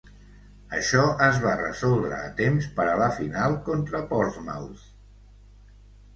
[0.77, 4.83] Això es va resoldre a temps per a la final contra Portsmouth.